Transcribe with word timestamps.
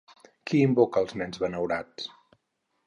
Qui 0.51 0.61
invoca 0.67 1.03
els 1.03 1.13
nens 1.21 1.43
benaurats? 1.45 2.11